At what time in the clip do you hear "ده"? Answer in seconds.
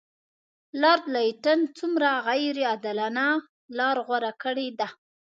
4.79-4.87